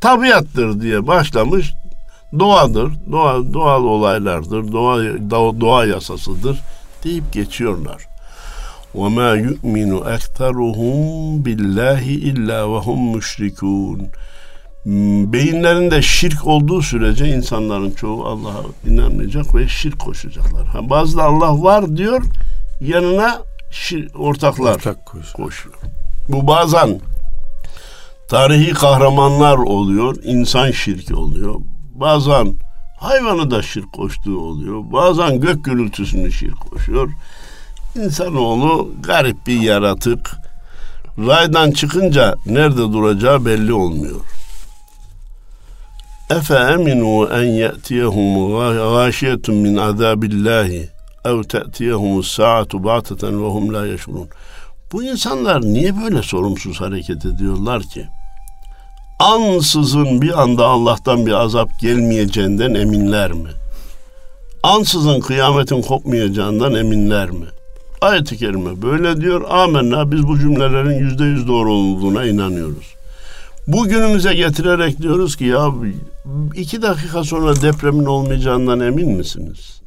[0.00, 1.74] Tabiattır diye başlamış,
[2.38, 4.98] doğadır, doğa, doğal olaylardır, doğa,
[5.60, 6.60] doğa yasasıdır
[7.04, 8.15] deyip geçiyorlar.
[8.95, 10.97] وَمَا يُؤْمِنُ اَكْتَرُهُمْ
[11.43, 13.99] بِاللّٰهِ اِلَّا وَهُمْ مُشْرِكُونَ
[15.33, 20.67] Beyinlerinde şirk olduğu sürece insanların çoğu Allah'a inanmayacak ve şirk koşacaklar.
[20.67, 22.23] Ha, bazı da Allah var diyor,
[22.81, 25.75] yanına şir, ortaklar Ortak koşuyor.
[26.29, 27.01] Bu bazen
[28.29, 31.55] tarihi kahramanlar oluyor, insan şirki oluyor.
[31.93, 32.53] Bazen
[32.99, 34.83] hayvanı da şirk koştuğu oluyor.
[34.91, 37.09] Bazen gök gürültüsünü şirk koşuyor.
[37.96, 40.30] İnsanoğlu garip bir yaratık.
[41.18, 44.20] Raydan çıkınca nerede duracağı belli olmuyor.
[46.30, 48.56] Efe eminu en ye'tiyehum
[48.94, 50.88] gâşiyetun min azâbillâhi
[51.24, 54.28] ev te'tiyehumus sa'atu ba'teten ve hum la yeşurun.
[54.92, 58.06] Bu insanlar niye böyle sorumsuz hareket ediyorlar ki?
[59.18, 63.50] Ansızın bir anda Allah'tan bir azap gelmeyeceğinden eminler mi?
[64.62, 67.46] Ansızın kıyametin kopmayacağından eminler mi?
[68.00, 69.42] Ayet-i Kerime böyle diyor.
[69.48, 72.94] Amenna biz bu cümlelerin yüzde yüz doğru olduğuna inanıyoruz.
[73.66, 75.72] Bugünümüze getirerek diyoruz ki ya
[76.54, 79.80] iki dakika sonra depremin olmayacağından emin misiniz?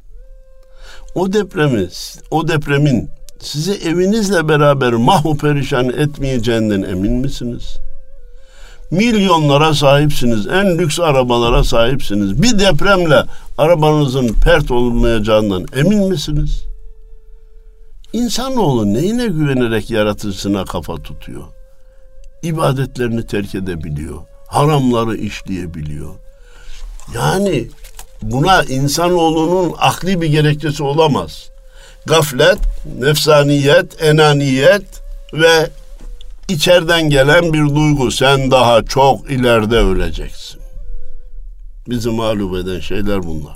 [1.15, 1.87] O depremi,
[2.31, 7.77] o depremin sizi evinizle beraber mahvu perişan etmeyeceğinden emin misiniz?
[8.91, 12.41] Milyonlara sahipsiniz, en lüks arabalara sahipsiniz.
[12.41, 13.23] Bir depremle
[13.57, 16.68] arabanızın pert olmayacağından emin misiniz?
[18.13, 21.43] İnsanoğlu neyine güvenerek yaratıcısına kafa tutuyor?
[22.43, 24.17] İbadetlerini terk edebiliyor.
[24.47, 26.15] Haramları işleyebiliyor.
[27.15, 27.67] Yani
[28.21, 31.49] buna insanoğlunun akli bir gerekçesi olamaz.
[32.05, 32.57] Gaflet,
[32.99, 34.85] nefsaniyet, enaniyet
[35.33, 35.69] ve
[36.47, 38.11] içeriden gelen bir duygu.
[38.11, 40.61] Sen daha çok ileride öleceksin.
[41.89, 43.55] Bizi mağlup eden şeyler bunlar.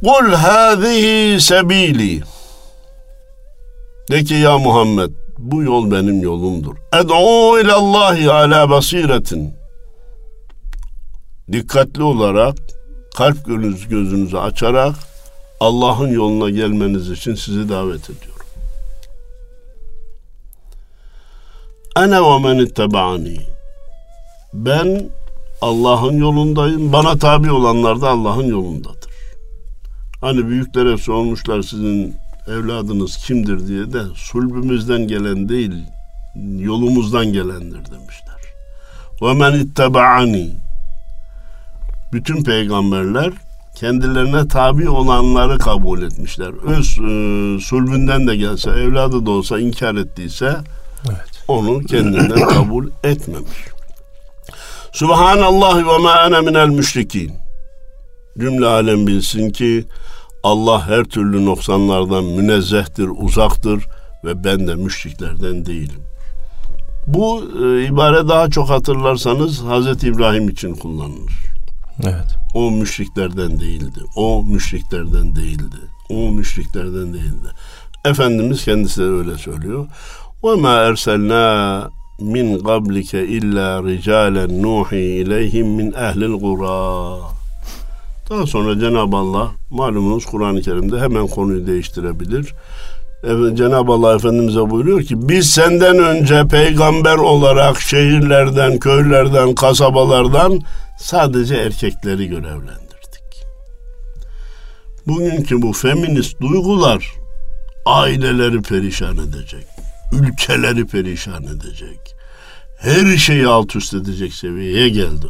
[0.00, 2.22] Kul hâzihi sebîli.
[4.10, 6.76] De ki ya Muhammed bu yol benim yolumdur.
[6.92, 9.54] Ed'u ilallahi ala basiretin.
[11.52, 12.56] Dikkatli olarak
[13.16, 14.94] kalp gözünüz gözünüzü açarak
[15.60, 18.46] Allah'ın yoluna gelmeniz için sizi davet ediyorum.
[21.96, 23.38] Ene ve men ittebaani.
[24.54, 25.10] Ben
[25.60, 26.92] Allah'ın yolundayım.
[26.92, 29.10] Bana tabi olanlar da Allah'ın yolundadır.
[30.20, 32.16] Hani büyüklere sormuşlar sizin
[32.48, 35.72] evladınız kimdir diye de sulbümüzden gelen değil
[36.58, 38.38] yolumuzdan gelendir demişler.
[39.22, 40.50] Ve men ittebaani
[42.12, 43.32] bütün peygamberler
[43.74, 46.52] kendilerine tabi olanları kabul etmişler.
[46.66, 50.56] Öz e, sulbünden de gelse, evladı da olsa inkar ettiyse
[51.08, 51.44] evet.
[51.48, 53.58] onu kendinden kabul etmemiş.
[54.92, 57.32] Subhanallah ve ma ene minel müşrikin.
[58.38, 59.84] Cümle alem bilsin ki
[60.42, 63.84] Allah her türlü noksanlardan münezzehtir, uzaktır
[64.24, 66.00] ve ben de müşriklerden değilim.
[67.06, 71.32] Bu e, ibare daha çok hatırlarsanız Hazreti İbrahim için kullanılır.
[72.02, 72.36] Evet.
[72.54, 74.00] O müşriklerden değildi.
[74.16, 75.76] O müşriklerden değildi.
[76.10, 77.48] O müşriklerden değildi.
[78.04, 79.86] Efendimiz kendisi de öyle söylüyor.
[80.44, 87.37] Ve ma erselna min qablike illa ricalen nuhi ileyhim min ehlil qura.
[88.30, 92.54] Daha sonra Cenab-ı Allah malumunuz Kur'an-ı Kerim'de hemen konuyu değiştirebilir.
[93.54, 100.60] Cenab-ı Allah Efendimiz'e buyuruyor ki biz senden önce peygamber olarak şehirlerden, köylerden, kasabalardan
[100.98, 103.44] sadece erkekleri görevlendirdik.
[105.06, 107.12] Bugünkü bu feminist duygular
[107.86, 109.66] aileleri perişan edecek,
[110.12, 112.14] ülkeleri perişan edecek,
[112.78, 115.26] her şeyi alt üst edecek seviyeye geldi.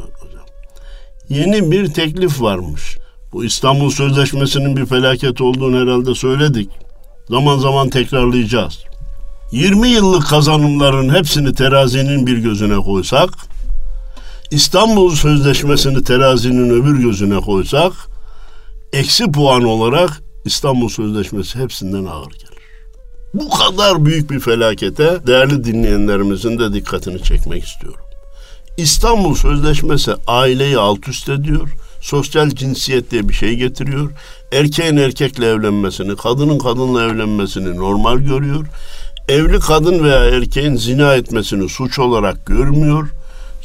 [1.28, 2.98] Yeni bir teklif varmış.
[3.32, 6.70] Bu İstanbul Sözleşmesi'nin bir felaket olduğunu herhalde söyledik.
[7.28, 8.78] Zaman zaman tekrarlayacağız.
[9.52, 13.30] 20 yıllık kazanımların hepsini terazinin bir gözüne koysak,
[14.50, 17.92] İstanbul Sözleşmesi'ni terazinin öbür gözüne koysak,
[18.92, 22.58] eksi puan olarak İstanbul Sözleşmesi hepsinden ağır gelir.
[23.34, 28.07] Bu kadar büyük bir felakete değerli dinleyenlerimizin de dikkatini çekmek istiyorum.
[28.78, 31.68] İstanbul Sözleşmesi aileyi alt üst ediyor.
[32.00, 34.10] Sosyal cinsiyet diye bir şey getiriyor.
[34.52, 38.66] Erkeğin erkekle evlenmesini, kadının kadınla evlenmesini normal görüyor.
[39.28, 43.08] Evli kadın veya erkeğin zina etmesini suç olarak görmüyor.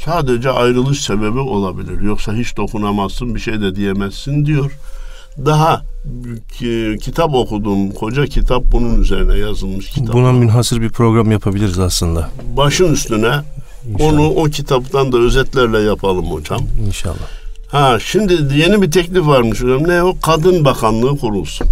[0.05, 2.01] Sadece ayrılış sebebi olabilir.
[2.01, 4.71] Yoksa hiç dokunamazsın, bir şey de diyemezsin diyor.
[5.45, 5.81] Daha
[6.57, 7.91] ki, kitap okudum.
[7.91, 10.13] Koca kitap bunun üzerine yazılmış kitap.
[10.13, 12.29] Buna münhasır bir program yapabiliriz aslında.
[12.57, 13.41] Başın üstüne
[13.87, 14.13] İnşallah.
[14.13, 16.61] onu o kitaptan da özetlerle yapalım hocam.
[16.87, 17.27] İnşallah.
[17.67, 19.87] Ha şimdi yeni bir teklif varmış hocam.
[19.87, 20.19] Ne o?
[20.19, 21.67] Kadın Bakanlığı kurulsun.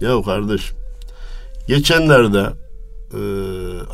[0.00, 0.76] Ya kardeşim
[1.68, 2.50] geçenlerde
[3.14, 3.20] e,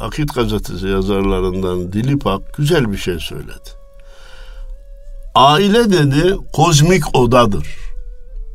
[0.00, 3.70] Akit gazetesi yazarlarından Dilipak güzel bir şey söyledi.
[5.34, 7.66] Aile dedi kozmik odadır.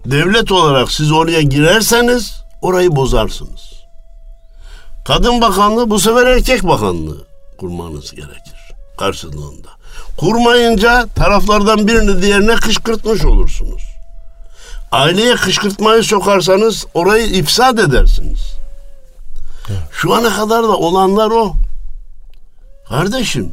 [0.05, 3.69] Devlet olarak siz oraya girerseniz orayı bozarsınız.
[5.07, 7.25] Kadın Bakanlığı bu sefer erkek bakanlığı
[7.57, 8.68] kurmanız gerekir
[8.99, 9.69] karşılığında.
[10.17, 13.81] Kurmayınca taraflardan birini diğerine kışkırtmış olursunuz.
[14.91, 18.39] Aileye kışkırtmayı sokarsanız orayı ifsad edersiniz.
[19.91, 21.53] Şu ana kadar da olanlar o.
[22.89, 23.51] Kardeşim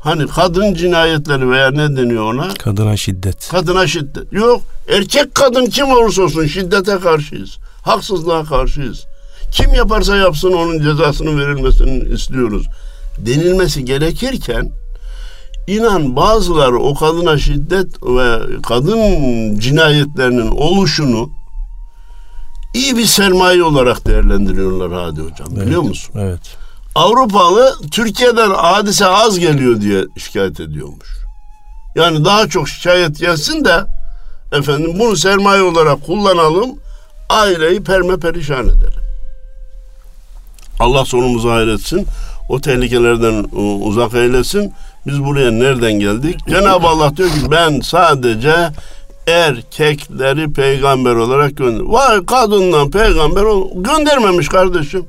[0.00, 2.54] hani kadın cinayetleri veya ne deniyor ona?
[2.54, 3.48] Kadına şiddet.
[3.48, 4.32] Kadına şiddet.
[4.32, 7.58] Yok erkek kadın kim olursa olsun şiddete karşıyız.
[7.82, 9.04] Haksızlığa karşıyız.
[9.52, 12.66] Kim yaparsa yapsın onun cezasının verilmesini istiyoruz.
[13.26, 14.72] Denilmesi gerekirken
[15.66, 21.30] inan bazıları o kadına şiddet ve kadın cinayetlerinin oluşunu
[22.74, 26.14] iyi bir sermaye olarak değerlendiriyorlar Hadi Hocam evet, biliyor musun?
[26.18, 26.40] Evet.
[26.94, 31.08] Avrupalı Türkiye'den hadise az geliyor diye şikayet ediyormuş.
[31.94, 33.84] Yani daha çok şikayet gelsin de
[34.52, 36.70] efendim bunu sermaye olarak kullanalım
[37.28, 39.00] aileyi perme perişan edelim.
[40.80, 42.06] Allah sonumuzu hayretsin.
[42.50, 43.44] O tehlikelerden
[43.82, 44.72] uzak eylesin.
[45.06, 46.36] Biz buraya nereden geldik?
[46.48, 48.54] Cenab-ı Allah diyor ki ben sadece
[49.26, 51.84] erkekleri peygamber olarak gönder.
[51.84, 53.42] Vay kadından peygamber
[53.74, 55.06] göndermemiş kardeşim.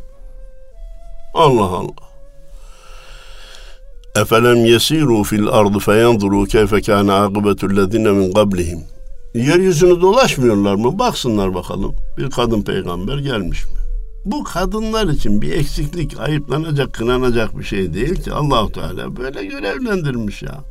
[1.33, 2.11] Allah Allah.
[4.15, 8.79] Efelem yesiru fil ardı feyanzuru keyfe kana akıbetullezine min qablihim.
[9.33, 10.99] Yeryüzünü dolaşmıyorlar mı?
[10.99, 11.95] Baksınlar bakalım.
[12.17, 13.80] Bir kadın peygamber gelmiş mi?
[14.25, 18.33] Bu kadınlar için bir eksiklik, ayıplanacak, kınanacak bir şey değil ki.
[18.33, 20.63] Allahu Teala böyle görevlendirmiş ya.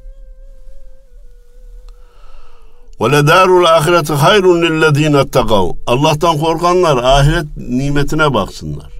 [3.00, 5.70] Ve ledarul ahireti hayrun lillezine ettekav.
[5.86, 8.92] Allah'tan korkanlar ahiret nimetine baksınlar.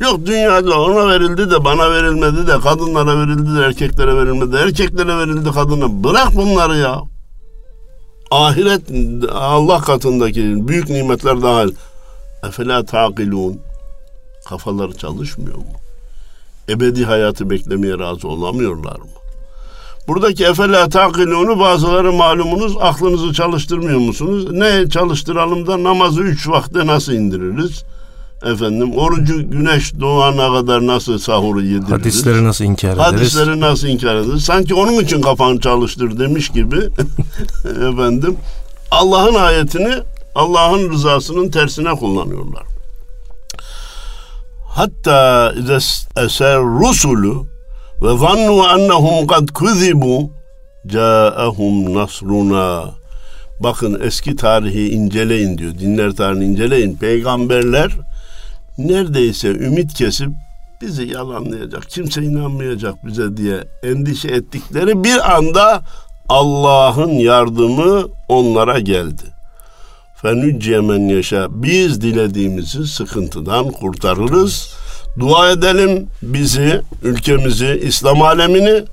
[0.00, 4.56] Yok dünyada ona verildi de bana verilmedi de kadınlara verildi de erkeklere verilmedi.
[4.56, 6.04] Erkeklere verildi kadına.
[6.04, 7.02] Bırak bunları ya.
[8.30, 8.82] Ahiret
[9.32, 11.74] Allah katındaki büyük nimetler dahil.
[12.48, 13.60] Efela taqilun.
[14.52, 15.64] Kafaları çalışmıyor mu?
[16.68, 19.06] Ebedi hayatı beklemeye razı olamıyorlar mı?
[20.08, 24.50] Buradaki efela takilunu bazıları malumunuz aklınızı çalıştırmıyor musunuz?
[24.50, 27.82] Ne çalıştıralım da namazı üç vakte nasıl indiririz?
[28.44, 31.90] Efendim orucu güneş doğana kadar nasıl sahuru yediririz?
[31.90, 33.06] Hadisleri nasıl inkar ederiz?
[33.06, 34.44] Hadisleri nasıl inkar ederiz?
[34.44, 36.76] Sanki onun için kafanı çalıştır demiş gibi
[37.64, 38.36] efendim
[38.90, 39.94] Allah'ın ayetini
[40.34, 42.71] Allah'ın rızasının tersine kullanıyorlar.
[44.74, 45.52] Hatta
[46.16, 47.46] eser rusulu
[48.02, 50.30] ve zannu ennehum kad kuzibu
[50.86, 52.84] caehum nasruna.
[53.60, 55.78] Bakın eski tarihi inceleyin diyor.
[55.78, 56.96] Dinler tarihini inceleyin.
[56.96, 57.90] Peygamberler
[58.78, 60.28] neredeyse ümit kesip
[60.80, 65.82] bizi yalanlayacak, kimse inanmayacak bize diye endişe ettikleri bir anda
[66.28, 69.22] Allah'ın yardımı onlara geldi.
[70.22, 71.46] Fenücce men yaşa.
[71.50, 74.74] Biz dilediğimizi sıkıntıdan kurtarırız.
[75.18, 78.84] Dua edelim bizi, ülkemizi, İslam alemini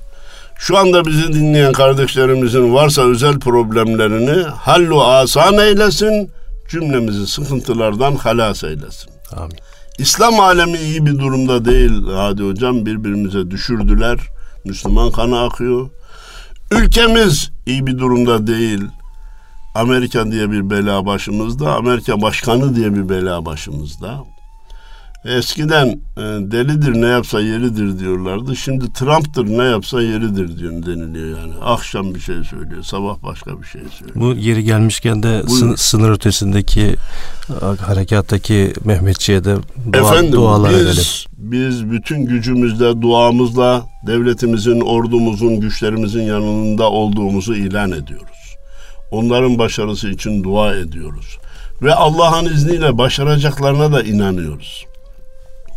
[0.57, 6.31] şu anda bizi dinleyen kardeşlerimizin varsa özel problemlerini hallu asan eylesin,
[6.69, 9.11] cümlemizi sıkıntılardan halas eylesin.
[9.37, 9.57] Amin.
[9.99, 14.19] İslam alemi iyi bir durumda değil hadi hocam birbirimize düşürdüler.
[14.65, 15.89] Müslüman kanı akıyor.
[16.71, 18.81] Ülkemiz iyi bir durumda değil.
[19.75, 24.23] Amerika diye bir bela başımızda, Amerika başkanı diye bir bela başımızda.
[25.25, 28.55] Eskiden e, delidir ne yapsa yeridir diyorlardı.
[28.55, 31.53] Şimdi Trump'tır ne yapsa yeridir diyor deniliyor yani.
[31.61, 34.15] Akşam bir şey söylüyor, sabah başka bir şey söylüyor.
[34.15, 36.95] Bu yeri gelmişken de sın, sınır ötesindeki
[37.81, 39.55] harekattaki Mehmetçiğe de
[39.93, 41.03] dua, Efendim, dualar biz, edelim.
[41.37, 48.28] Biz bütün gücümüzle, duamızla devletimizin, ordumuzun, güçlerimizin yanında olduğumuzu ilan ediyoruz.
[49.11, 51.37] Onların başarısı için dua ediyoruz.
[51.81, 54.85] Ve Allah'ın izniyle başaracaklarına da inanıyoruz.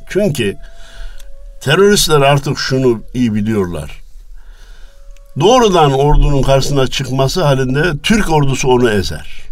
[0.08, 0.56] Çünkü
[1.60, 4.02] teröristler artık şunu iyi biliyorlar.
[5.40, 9.42] Doğrudan ordunun karşısına çıkması halinde Türk ordusu onu ezer.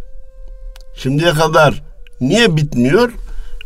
[0.96, 1.82] Şimdiye kadar
[2.20, 3.12] niye bitmiyor?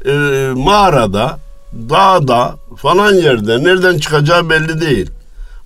[0.06, 1.38] Ee, mağarada,
[1.72, 5.10] dağda falan yerde nereden çıkacağı belli değil.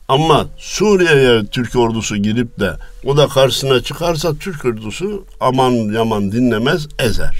[0.08, 2.72] Ama Suriye'ye Türk ordusu girip de
[3.04, 7.36] o da karşısına çıkarsa Türk ordusu aman yaman dinlemez ezer.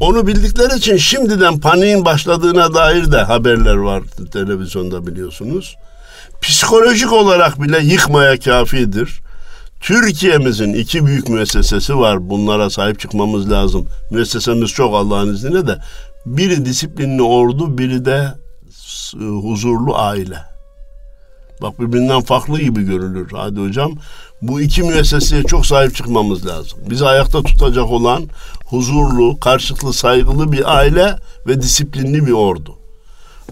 [0.00, 5.76] Onu bildikleri için şimdiden paniğin başladığına dair de haberler var televizyonda biliyorsunuz.
[6.42, 9.20] Psikolojik olarak bile yıkmaya kafidir.
[9.80, 12.30] Türkiye'mizin iki büyük müessesesi var.
[12.30, 13.88] Bunlara sahip çıkmamız lazım.
[14.10, 15.78] Müessesemiz çok Allah'ın izniyle de.
[16.26, 18.34] Biri disiplinli ordu, biri de
[19.42, 20.55] huzurlu aile.
[21.62, 23.92] Bak birbirinden farklı gibi görülür hadi hocam.
[24.42, 26.78] Bu iki müesseseye çok sahip çıkmamız lazım.
[26.90, 28.22] Bizi ayakta tutacak olan
[28.66, 32.74] huzurlu, karşılıklı saygılı bir aile ve disiplinli bir ordu.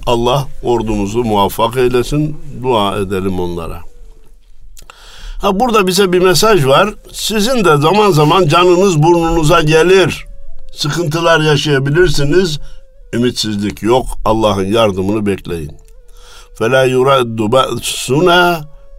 [0.06, 2.36] Allah ordumuzu muvaffak eylesin.
[2.62, 3.80] Dua edelim onlara.
[5.40, 6.94] Ha burada bize bir mesaj var.
[7.12, 10.26] Sizin de zaman zaman canınız burnunuza gelir.
[10.74, 12.58] Sıkıntılar yaşayabilirsiniz.
[13.12, 14.06] Ümitsizlik yok.
[14.24, 15.83] Allah'ın yardımını bekleyin.
[16.59, 18.41] فَلَا يُرَدُّ بَأْسُنَا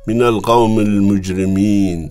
[0.09, 2.11] مِنَ الْقَوْمِ الْمُجْرِمِينَ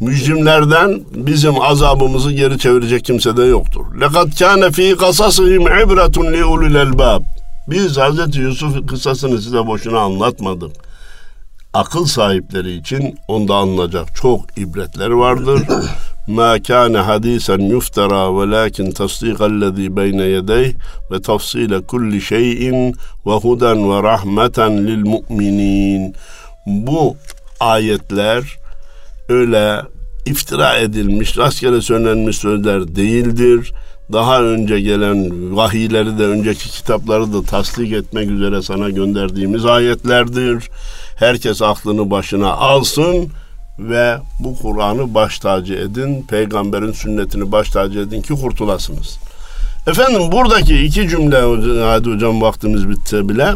[0.00, 3.84] Mücrimlerden bizim azabımızı geri çevirecek kimse de yoktur.
[4.00, 7.22] لَقَدْ كَانَ ف۪ي قَصَصِهِمْ عِبْرَةٌ لِعُلِ الْاَلْبَابِ
[7.68, 8.36] Biz Hz.
[8.36, 10.72] Yusuf kıssasını size boşuna anlatmadık.
[11.74, 15.62] Akıl sahipleri için onda anılacak çok ibretler vardır.
[16.27, 20.73] Ma kana hadisen yuftara velakin tasdikallezî beyne yedeyh
[21.11, 26.15] ve tafsile kulli şeyin ve huden ve rahmeten lil mu'minin.
[26.65, 27.15] Bu
[27.59, 28.43] ayetler
[29.29, 29.81] öyle
[30.25, 33.73] iftira edilmiş, rastgele söylenmiş sözler değildir.
[34.13, 40.69] Daha önce gelen vahiyleri de önceki kitapları da tasdik etmek üzere sana gönderdiğimiz ayetlerdir.
[41.15, 43.29] Herkes aklını başına alsın
[43.79, 49.17] ve bu Kur'an'ı baş tacı edin, peygamberin sünnetini baş tacı edin ki kurtulasınız.
[49.87, 51.37] Efendim buradaki iki cümle,
[51.81, 53.53] hadi hocam vaktimiz bitse bile,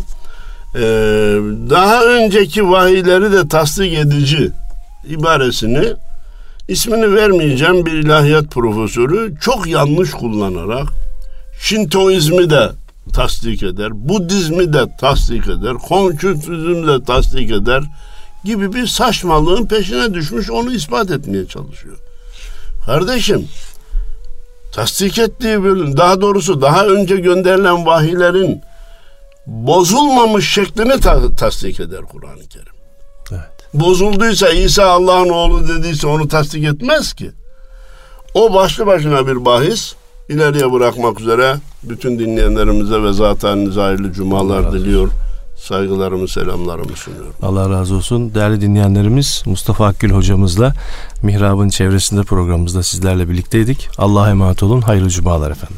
[0.75, 0.81] e,
[1.69, 4.51] daha önceki vahiyleri de tasdik edici
[5.09, 5.93] ibaresini
[6.67, 10.87] ismini vermeyeceğim bir ilahiyat profesörü çok yanlış kullanarak
[11.61, 12.69] Şintoizmi de
[13.13, 17.83] tasdik eder, Budizmi de tasdik eder, Konfüçyüzmü de tasdik eder
[18.45, 21.97] gibi bir saçmalığın peşine düşmüş onu ispat etmeye çalışıyor.
[22.85, 23.47] Kardeşim
[24.73, 28.61] tasdik ettiği bölüm daha doğrusu daha önce gönderilen vahiylerin
[29.47, 32.73] bozulmamış şeklini ta- tasdik eder Kur'an-ı Kerim.
[33.31, 33.43] Evet.
[33.73, 37.31] Bozulduysa İsa Allah'ın oğlu dediyse onu tasdik etmez ki.
[38.33, 39.93] O başlı başına bir bahis
[40.29, 45.09] ileriye bırakmak üzere bütün dinleyenlerimize ve zaten hayırlı cumalar diliyor.
[45.61, 47.33] Saygılarımı, selamlarımı sunuyorum.
[47.41, 48.33] Allah razı olsun.
[48.33, 50.73] Değerli dinleyenlerimiz Mustafa Akgül hocamızla
[51.23, 53.89] Mihrab'ın çevresinde programımızda sizlerle birlikteydik.
[53.97, 54.81] Allah'a emanet olun.
[54.81, 55.77] Hayırlı cumalar efendim.